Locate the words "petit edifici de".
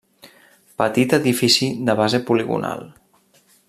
0.81-1.97